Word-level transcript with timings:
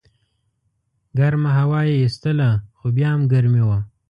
ګرمه 1.19 1.49
هوا 1.59 1.79
یې 1.87 1.95
ایستله 2.01 2.49
خو 2.77 2.85
بیا 2.95 3.09
هم 3.13 3.21
ګرمي 3.31 3.63
وه. 3.67 3.77